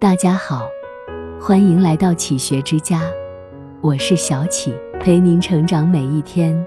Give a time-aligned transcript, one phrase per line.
[0.00, 0.68] 大家好，
[1.40, 3.02] 欢迎来到启学之家，
[3.80, 6.64] 我是小启，陪您成长每一天，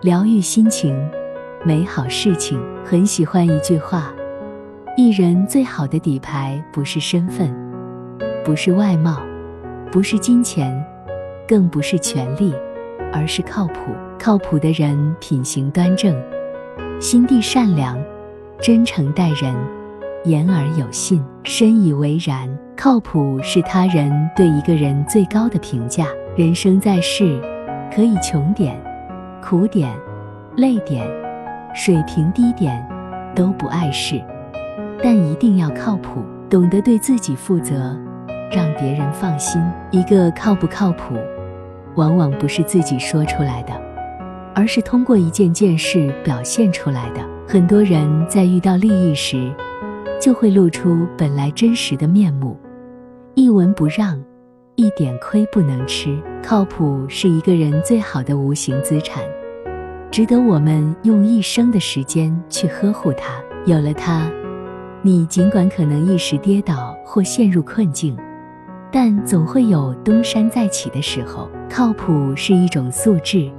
[0.00, 0.96] 疗愈心情，
[1.62, 2.58] 美好事情。
[2.82, 4.10] 很喜欢一句话：
[4.96, 7.54] 艺人最好的底牌不是身份，
[8.42, 9.20] 不是外貌，
[9.92, 10.82] 不是金钱，
[11.46, 12.54] 更不是权力，
[13.12, 13.92] 而是靠谱。
[14.18, 16.18] 靠谱的人品行端正，
[16.98, 18.02] 心地善良，
[18.58, 19.54] 真诚待人，
[20.24, 22.48] 言而有信，深以为然。
[22.76, 26.06] 靠谱是他人对一个人最高的评价。
[26.36, 27.40] 人生在世，
[27.94, 28.80] 可以穷点、
[29.42, 29.90] 苦点、
[30.56, 31.06] 累点、
[31.74, 32.86] 水平低点，
[33.34, 34.22] 都不碍事，
[35.02, 37.96] 但一定要靠谱，懂得对自己负责，
[38.50, 39.60] 让别人放心。
[39.90, 41.16] 一个靠不靠谱，
[41.96, 43.72] 往往不是自己说出来的。
[44.54, 47.20] 而是通过一件件事表现出来的。
[47.46, 49.52] 很多人在遇到利益时，
[50.20, 52.54] 就会露出本来真实的面目，
[53.34, 54.22] 一文不让，
[54.76, 56.20] 一点亏不能吃。
[56.42, 59.24] 靠谱是一个人最好的无形资产，
[60.10, 63.42] 值得我们用一生的时间去呵护它。
[63.64, 64.30] 有了它，
[65.00, 68.14] 你尽管可能一时跌倒或陷入困境，
[68.92, 71.50] 但总会有东山再起的时候。
[71.70, 73.50] 靠谱是一种素质。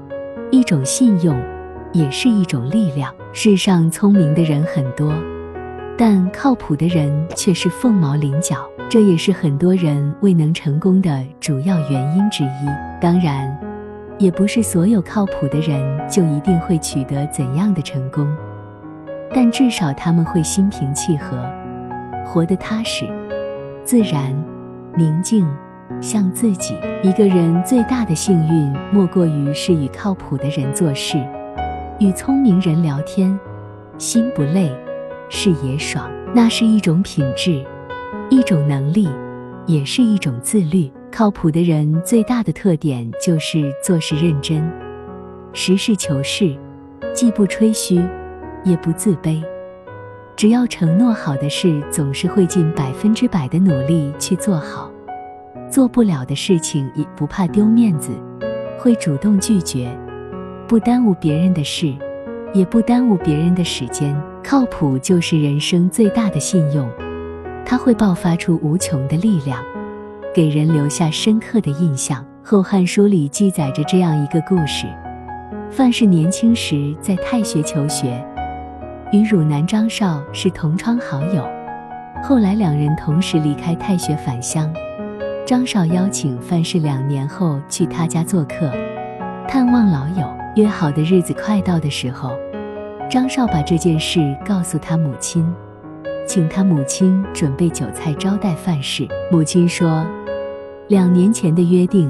[0.52, 1.36] 一种信用，
[1.94, 3.12] 也是一种力量。
[3.32, 5.14] 世上聪明的人很多，
[5.98, 8.58] 但靠谱的人却是凤毛麟角。
[8.90, 12.68] 这也是很多人未能成功的主要原因之一。
[13.00, 13.58] 当然，
[14.18, 18.28] 也不是所有靠谱的人就一定会取得怎样的成功，
[19.34, 21.38] 但至少他们会心平气和，
[22.26, 23.06] 活得踏实、
[23.86, 24.34] 自然、
[24.96, 25.48] 宁静。
[26.00, 31.18] 像自己一个人最大的幸运，莫过于是与靠谱的人做事，
[32.00, 33.38] 与聪明人聊天，
[33.98, 34.72] 心不累，
[35.32, 36.12] 是也爽。
[36.36, 37.66] 那是一种品质，
[38.30, 39.10] 一种能力，
[39.66, 40.92] 也是一种自律。
[41.12, 44.72] 靠谱的人最大的特点就是做事认真，
[45.52, 46.56] 实事求是，
[47.14, 48.02] 既不吹嘘，
[48.64, 49.44] 也不自卑。
[50.38, 54.90] 只要承诺好的事，总是会尽百分之百的努力去做好。
[55.70, 58.12] 做不了的事情也不怕丢面子，
[58.78, 59.94] 会主动拒绝，
[60.66, 61.94] 不耽误别人的事，
[62.54, 64.18] 也不耽误别人的时间。
[64.44, 66.90] 靠谱就是人生最大的信用，
[67.66, 69.64] 它会爆发出无穷的力量，
[70.34, 72.22] 给人留下深刻的印象。
[72.44, 74.88] 《后汉书》里记载着这样一个故事：
[75.70, 78.22] 范氏年轻时在太学求学，
[79.12, 81.48] 与汝南张绍是同窗好友，
[82.24, 84.74] 后来两人同时离开太学返乡。
[85.46, 88.72] 张绍邀请范氏两年后去他家做客，
[89.48, 90.28] 探望老友。
[90.58, 92.36] 约好的日子快到的时候，
[93.12, 95.46] 张少把这件事告诉他母亲，
[96.26, 99.06] 请他母亲准备酒菜招待范氏。
[99.30, 100.06] 母亲说
[100.88, 102.10] ：“两年前的约定，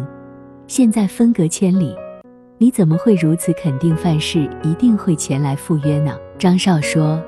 [0.67, 1.95] 现在分隔千里，
[2.59, 7.19] 你怎么会如此肯定范氏一定会前来赴约呢？”张少说：“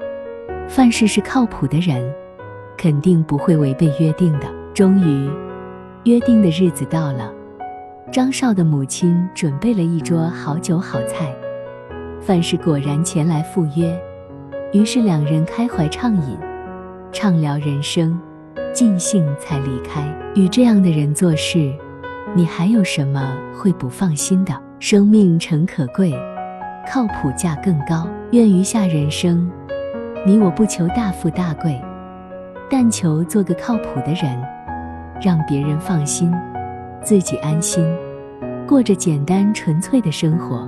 [0.69, 2.13] 范氏是靠谱的人，
[2.77, 5.27] 肯定不会违背约定的。”终于。
[6.03, 7.33] 约定的日子到了，
[8.11, 11.33] 张少的母亲准备了一桌好酒好菜，
[12.25, 13.99] 范氏果然前来赴约。
[14.71, 16.37] 于是两人开怀畅饮，
[17.11, 18.17] 畅聊人生，
[18.73, 20.01] 尽兴才离开。
[20.33, 21.71] 与这样的人做事，
[22.33, 24.53] 你还有什么会不放心的？
[24.79, 26.13] 生命诚可贵，
[26.91, 28.07] 靠谱价更高。
[28.31, 29.49] 愿余下人生，
[30.25, 31.79] 你我不求大富大贵，
[32.69, 34.43] 但求做个靠谱的人。
[35.21, 36.33] 让别人放心，
[37.03, 37.85] 自己安心，
[38.67, 40.67] 过着简单纯粹的生活，